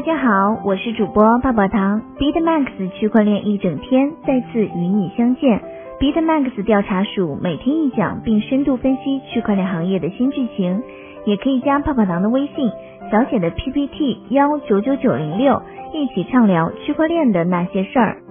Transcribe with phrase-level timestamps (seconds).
[0.00, 2.00] 大家好，我是主播泡泡糖。
[2.18, 5.60] Bitmax 区块链一整天再次与你相见。
[6.00, 10.82] Bitmax 调查署每天一讲，并深度分析区块链行业的新剧情。
[11.26, 12.70] 也可以加泡泡糖的微信，
[13.12, 15.60] 小写的 PPT 幺九九九零六，
[15.92, 18.22] 一起畅聊区块链的那些事儿。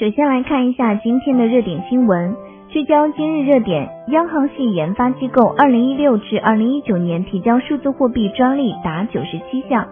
[0.00, 2.34] 首先来看一下今天的热点新闻，
[2.70, 9.86] 聚焦今日热点：央行系研发机构二零一六至二零一九年提交数字货币专利达九十七项。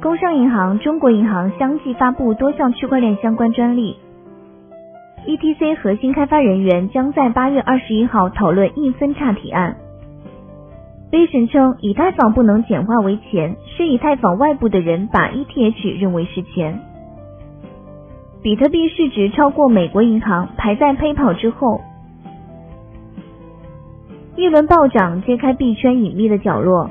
[0.00, 3.96] 工商银行、中国银行相继发布多项区块链相关专利。
[5.26, 9.76] ETC 核心开发人员将在八月二十一号讨论硬分叉提案。
[11.10, 16.80] 威神称，以太坊不能简化为钱，是以太坊外部的人把 ETH 认为是钱。
[18.40, 21.80] 比特币市值超过美国银行，排在 PayPal 之后。
[24.36, 26.88] 一轮暴涨揭开币圈隐秘的角落。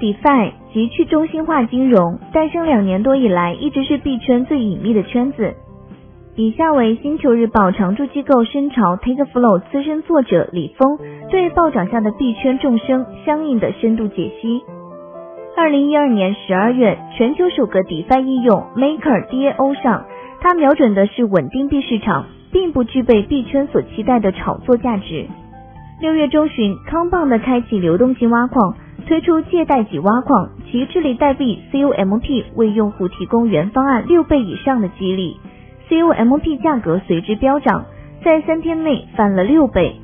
[0.00, 5.54] DeFi 及去中心化金融诞生两年多以来，一直是币圈最隐秘的圈子。
[6.34, 10.98] 以下为星球日报常驻机构深潮 TakeFlow 资深作者李峰
[11.30, 14.60] 对暴涨下的币圈众生相应的深度解析。
[15.56, 20.04] 二零一二年十二月，全球首个 DeFi 应用 Maker DAO 上，
[20.42, 25.26] 它瞄准的是稳定币市场，并不具备币圈所期待的炒作价值。
[26.02, 28.74] 六月中旬，康棒的开启流动性挖矿。
[29.06, 35.36] 推出借贷级挖矿，其治理代币 COMP 为用户提供原方案六倍以上的激励
[35.88, 37.84] ，COMP 价格随之飙涨，
[38.24, 39.96] 在三天内翻了六倍。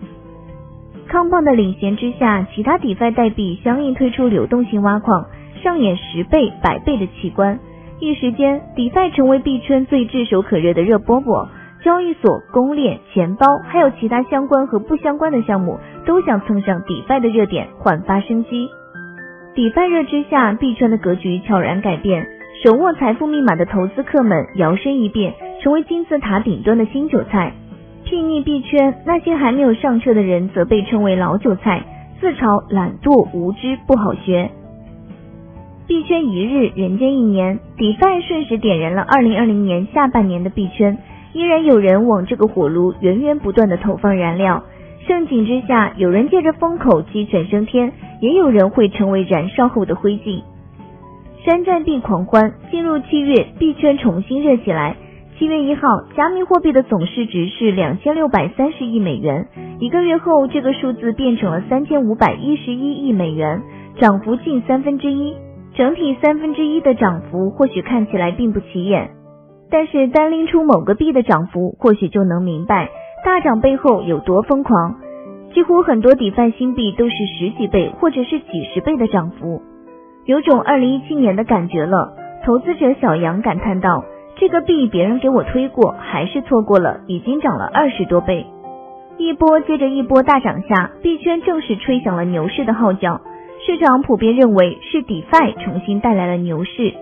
[1.08, 5.26] 康棒的领衔之下，其他 DeFi 代币相应推出流动性挖矿，
[5.62, 7.58] 上演十倍、百倍的奇观。
[7.98, 11.48] 一时间，DeFi 成为币圈最炙手可热的热饽饽，
[11.84, 18.68] 交易所、公链、钱包，还有其他相关和不相关的项目，都想蹭上 DeFi 的热点，焕发生机。
[19.55, 22.26] 底饭热之下，币圈的格局悄然改变。
[22.65, 27.53] 手握财富密码的投资客们摇身一变，成为金字塔顶端的新韭菜。
[28.06, 31.82] 睥睨币圈，那些还没有上车的人则被称为老韭菜，
[32.19, 34.50] 自嘲懒惰、无知、不好学。
[35.87, 37.59] 币圈一日，人间一年。
[37.76, 40.97] 底饭瞬时点燃了2020年下半年的币圈，
[41.34, 44.62] 依然有人往这个火炉源源不断的投放燃料。
[45.06, 50.42] 盛景之下，有人借着风口鸡犬升天，也有人会成为燃烧后的灰烬。
[51.44, 54.96] 山寨币狂欢，进入七月，币圈重新热起来。
[55.36, 55.82] 七月一号，
[56.14, 59.48] 加密货币的总市值是两千六百三十亿美元，
[59.80, 63.60] 一个月后，这个数字变成了三千五百一十一亿美元，
[63.98, 65.34] 涨幅近三分之一。
[65.74, 69.10] 整体三分之一的涨幅或许看起来并不起眼，
[69.69, 72.88] 但是单拎出某个币的涨幅，或许就能明白。
[73.25, 74.97] 大涨背后有多疯狂？
[75.55, 79.62] 几乎很多底饭新币都是十几倍或者是几十倍的涨幅，
[80.25, 82.16] 有种二零一七年的感觉了。
[82.44, 88.47] 投资者小杨感叹道：“这个币别人给我推过，还是错过了，已经涨了二十多倍。”
[89.19, 93.21] 一波接着一波大涨下，币圈正式吹响了牛市的号角。
[93.65, 96.93] 市场普遍认为是 DeFi 重新带来了牛市。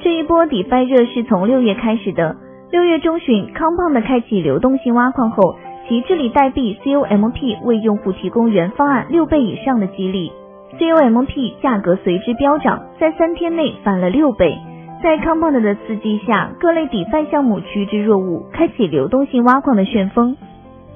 [0.00, 2.34] 这一波 DeFi 热是从六月开始的。
[2.68, 5.56] 六月中旬，，Compound 开启流动性挖矿后，
[5.88, 10.32] 其治理代币 COMP 为用户提供原方案六倍以上的激励
[10.76, 14.58] ，COMP 价格随之飙涨，在三天内翻了六倍。
[15.00, 20.36] 在 Compound 的刺激下，各类底饭项目趋之若鹜，开启流动性挖矿的旋风。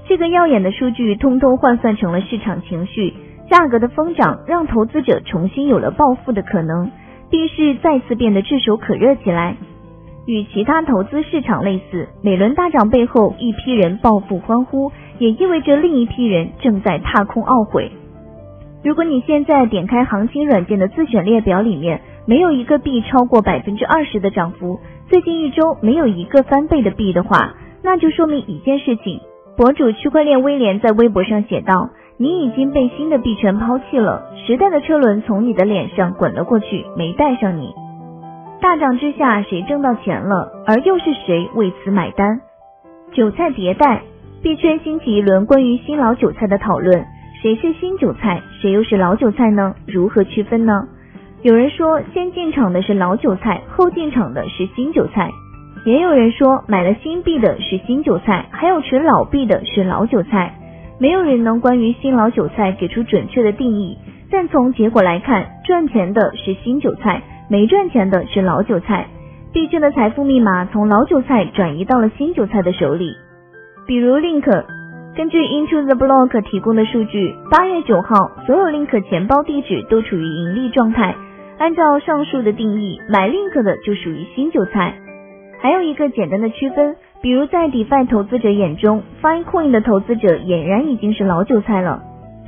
[0.08, 3.14] 这个耀眼的数据，通通换算成了市场情绪，
[3.48, 6.90] 价格的疯涨让投资者重新有了暴富的可能，
[7.30, 9.54] 币市再次变得炙手可热起来。
[10.26, 17.90] 与其他投资市场类似，每轮大涨背后，一批人暴富欢呼，也意味着另一批人正在踏空懊悔。
[18.82, 24.78] 如果你现在点开行情软件的自选列表里面，没有一个币超过百分之二十的涨幅，
[25.08, 29.20] 最近一周没有一个翻倍的币的话，那就说明一件事情。
[29.56, 37.74] 博主区块链威廉在微博上写道：“你已经被新的币圈抛弃了，时代的车轮从你的脸上滚了过去，没带上你。”
[38.60, 40.52] 大涨之下，谁挣到钱了？
[40.66, 42.40] 而又是谁为此买单？
[43.10, 44.02] 韭菜迭代，
[44.42, 47.06] 币圈兴起一轮关于新老韭菜的讨论。
[47.40, 48.42] 谁是新韭菜？
[48.60, 49.74] 谁又是老韭菜呢？
[49.86, 50.86] 如何区分呢？
[51.40, 55.30] 有人说，先进场的是老韭菜，后进场的是新韭菜。
[55.86, 60.54] 也有人说，买了新币的是新韭菜，还有持老币的是老韭菜。
[60.98, 63.96] 没有人能关于新老韭菜给出准确的定义，
[64.30, 67.22] 但从结果来看，赚钱的是新韭菜。
[67.50, 69.08] 没赚钱的是老韭菜，
[69.52, 73.16] 币圈的财富密码从老韭菜转移到了新韭菜的手里。
[73.88, 74.64] 比如 Link，
[75.16, 81.16] 根据 Into the Block 提供的数据，八月九号所有 Link 钱包地址都处于盈利状态，
[81.58, 84.94] 按照上述的定义，买 Link 的就属于新韭菜。
[85.58, 92.00] 还有一个简单的区分，比如在 DeFi 投资者眼中，Filecoin 的投资者俨然已经是老韭菜了，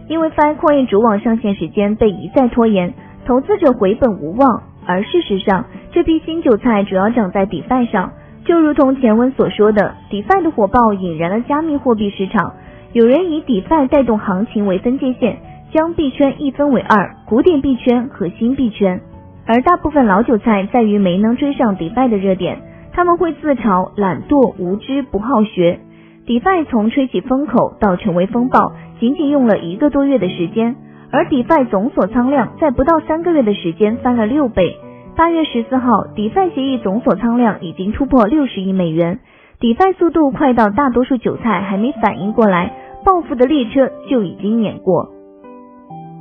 [0.06, 2.94] 因为 Filecoin 主网上线时间被一再拖延，
[3.26, 4.62] 投资者回本无望。
[4.86, 8.12] 而事实上，这批新韭菜主要长在 DeFi 上，
[8.44, 12.54] 就如同前文所说的，DeFi 的火爆引燃了加密货币市场，
[12.92, 15.38] 有人以 DeFi 带动行情为分界线。
[15.72, 19.00] 将币圈一分为二，古典币圈和新币圈，
[19.46, 22.60] 而大部分老韭菜在于没能追上 DeFi 的热点，
[22.92, 25.80] 他们会自嘲懒惰、无知、不好学。
[26.26, 30.76] DeFi 从吹起风口到成为风暴，仅仅用了一个多月的时间，
[31.12, 34.78] 而 DeFi 总锁仓量在不到三个月的时间翻了六倍。
[35.14, 39.20] 八月十四号，DeFi 协议总锁仓量已经突破六十亿美元
[39.60, 42.72] ，DeFi 速度快到大多数韭菜还没反应过来，
[43.04, 45.10] 暴富的列车就已经碾过。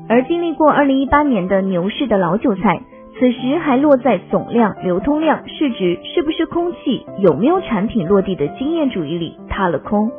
[0.10, 2.82] 而经历过二零一八年的牛市的老韭菜，
[3.18, 10.12] 此时还落在总量、流通量、市值是不是空气、有没有产品落地的经验主义里踏了空。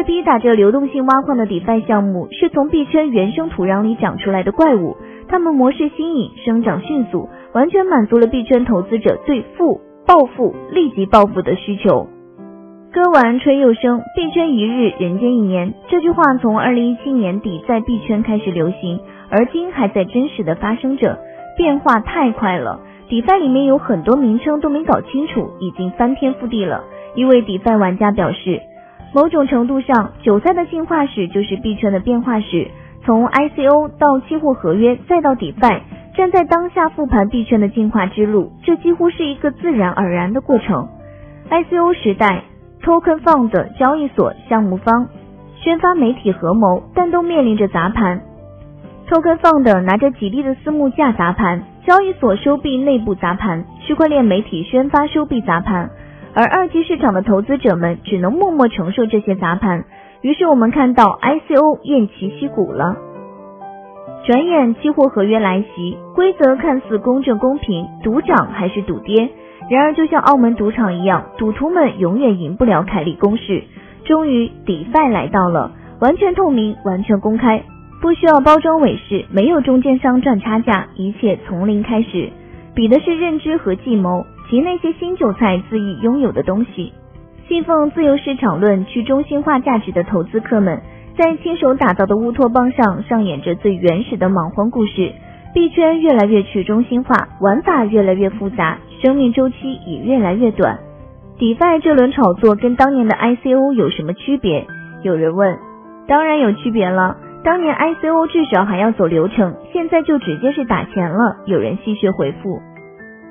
[0.00, 4.96] 这批打着流动性挖矿的 DeFi 项目，是从币圈原生土壤里长出来的怪物，
[5.28, 12.08] 它们模式新颖，生长迅速，完全满足了币圈投资者对富、暴富、立即暴富的需求。
[12.94, 15.74] 歌完吹又生，币圈一日，人间一年。
[15.90, 21.18] 这句话从二零一七年底在币圈开始流行，而今还在真实的发生着，
[21.58, 22.80] 变化太快了。
[23.10, 26.84] DeFi 里面有很多名称都没搞清楚，已经翻天覆地了。
[27.16, 28.62] 一位 DeFi 玩家表示，
[29.12, 32.68] 某种程度上，韭菜的进化史就是币圈的变化史，
[33.04, 35.80] 从 ICO 到期货合约，再到 DeFi，
[36.16, 40.88] 站在当下复盘币圈的进化之路，这几乎是一个自然而然的过程。
[41.50, 42.44] ICO 时代。
[42.82, 45.06] Token Fund 交易所项目方
[45.56, 48.22] 宣发媒体合谋，但都面临着砸盘。
[49.06, 55.90] Token Fund 拿着几利的私募价砸盘，交易所收币内部砸盘，区块链媒体宣发收币砸盘，
[56.34, 59.84] 而二级市场的投资者们只能默默承受这些砸盘。
[60.22, 62.96] 于是我们看到 ICO 偃旗息鼓了。
[64.26, 69.30] 转眼期货合约来袭，规则看似公正公平，赌涨还是赌跌？
[69.70, 73.62] 然而，就像澳门赌场一样，赌徒们永远赢不了凯利公式。
[74.04, 77.62] 终于，DeFi 来到了，完全透明，完全公开，
[78.02, 82.30] 不需要包装伪饰，没有中间商赚差价，一切从零开始，
[82.74, 86.92] 比的是认知和计谋及那些新韭菜自意拥有的东西。
[87.48, 90.80] 信奉自由市场论、去中心化价值的投资客们，
[91.16, 95.12] 在亲手打造的乌托邦上上演着最原始的莽荒故事。
[95.52, 99.56] 币圈越来越去中心化，玩法越来越复杂，生命周期
[99.86, 100.78] 也越来越短。
[101.38, 104.66] DeFi 这轮炒作跟当年的 ICO 有什么区别？
[105.02, 105.58] 有人问，
[106.06, 107.16] 当然有区别了。
[107.42, 111.38] 当年 ICO 至少还要走流程，现在就直接是打钱了。
[111.46, 112.60] 有人戏谑回复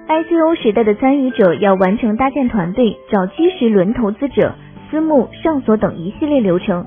[0.10, 4.56] ，ICO 时代的参与者要完成搭建团队、找基石轮投资者、
[4.90, 6.84] 私募、上锁等一系列流程。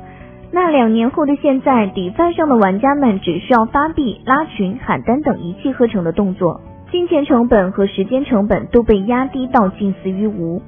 [0.50, 6.60] 那两年后的现在，DeFi 上的玩家们只需要发币、拉群、喊单等一气呵成的动作，
[6.90, 10.60] 金钱成本和时间成本都被压低到近似于无。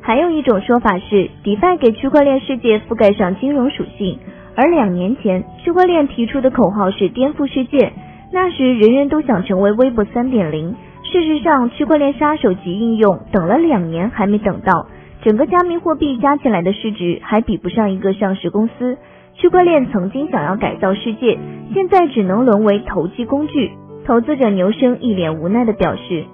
[0.00, 4.16] 还有一种说法是，DeFi 给区块链世界覆盖上金融属性，
[4.54, 7.92] 而两年前区块链提出的口号是颠覆世界，
[8.32, 10.72] 那时人人都想成为微博三点零。
[11.12, 14.86] 事实上，区块链杀手级应用等了两年还没等到，
[15.22, 18.98] 整个加密货币加起来的市值还比不上一个上市公司。
[19.34, 21.38] 区块链曾经想要改造世界，
[21.72, 23.70] 现在只能沦为投机工具。
[24.04, 26.24] 投资者牛生一脸无奈的表示：“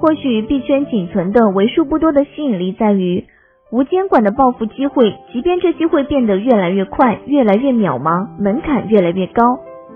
[0.00, 3.24] 或许币圈仅存的为数不多的吸引力在于
[3.70, 9.42] 无监管的暴富机会，即便这机会变得越来越快、越来越渺茫，门槛越来越高。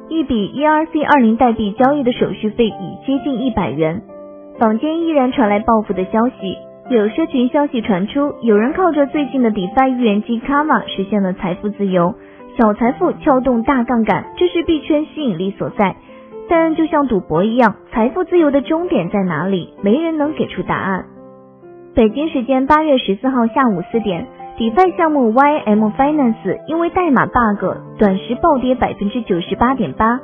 [0.08, 4.02] 一笔 ERC 二零代币交易的手续费已接近一百元，
[4.58, 6.56] 坊间依然传来暴富的消息。”
[6.90, 12.14] 有社群消息传出，有人靠着最近的 DeFi 预言机 Karma 实现了财富自由，
[12.56, 15.96] 小财富撬动大杠杆，这是币圈吸引力所在。
[16.48, 19.74] 但就像赌博一样，财富自由的终点在哪里？
[19.82, 21.04] 没人能给出答案。
[21.94, 24.26] 北京时间八月十四号下午四点
[24.58, 30.20] ，DeFi 项目 YM Finance 因为代码 bug，短时暴跌百分之九十八点八。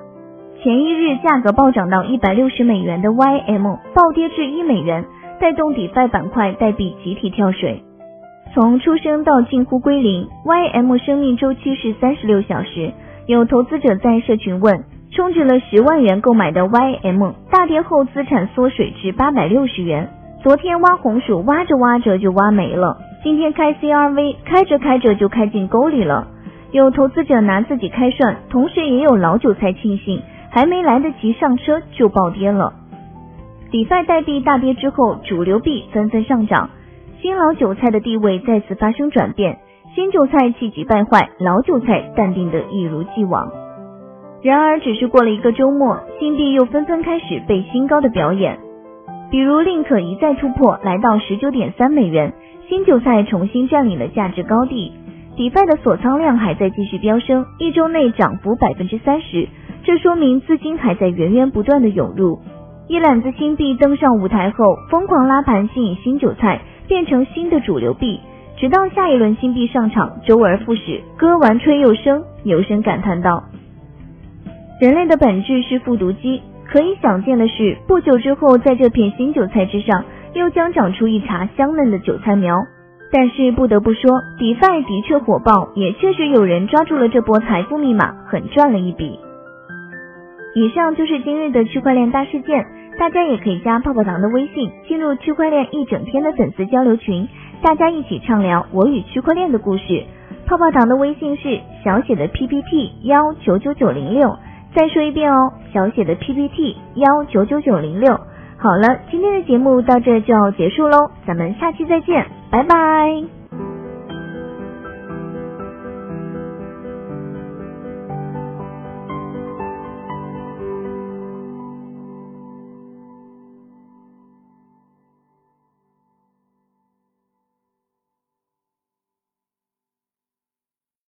[0.63, 3.63] 前一日价格暴涨到一百六十美元的 YM
[3.95, 5.05] 暴跌至一美元。
[5.41, 7.83] 带动 DeFi 板块代币集体跳水，
[8.55, 12.93] 从出生到近乎归零，YM 生命周期是三十六小时。
[13.27, 20.09] 有投资者在社群问，充值了十万元购买的 YM，大跌后资产缩水至八百六十元。
[20.43, 26.29] 昨天挖红薯挖着挖着就挖没了，今天开 CRV 开着开着就开进沟里了。
[26.73, 32.75] 有投资者拿自己开涮，同时也有老韭菜庆幸还没来得及上车就暴跌了。
[33.71, 36.69] DeFi 代币大跌之后，主流币纷纷上涨，
[37.23, 39.57] 新老韭菜的地位再次发生转变，
[39.95, 43.51] 新韭菜气急败坏，老韭菜淡定的一如既往。
[44.43, 48.59] 然而，只是过了一个周末，新币又纷纷开始被新高的表演，
[49.31, 52.35] 比如 Link 一再突破，来到十九点三美元，
[52.69, 54.93] 新韭菜重新占领了价值高地。
[55.37, 59.49] DeFi 的锁仓量还在继续飙升，一周内涨幅百分之三十，
[59.83, 62.39] 这说明资金还在源源不断的涌入。
[62.87, 68.21] 一揽子新币登上舞台后，疯狂拉盘吸引新韭菜，变成新的主流币，
[68.57, 71.01] 直到下一轮新币上场，周而复始。
[71.17, 73.43] 歌完吹又生，牛声感叹道
[74.81, 80.05] ：“人类的本质是复读机。”可以想见的是，不久之后，在这片新韭菜之上，
[80.35, 82.57] 又将长出一茬香嫩的韭菜苗。
[83.13, 89.21] 但是不得不说，DeFi 的确火爆，也确实有人抓住了这波财富密码，狠赚了一笔。
[90.57, 92.67] 以上就是今日的区块链大事件，
[92.99, 97.29] 大家也可以加泡泡糖的微信，进入区块链一整天的粉丝交流群，
[97.63, 100.05] 大家一起畅聊我与区块链的故事。
[100.47, 104.37] 泡泡糖的微信是小写的 PPT 幺九九九零六，
[104.75, 108.19] 再说一遍哦，小写的 PPT 幺九九九零六。
[108.65, 112.27] 好了，今天的节目到这就要结束喽，咱们下期再见。
[112.51, 113.44] 拜拜。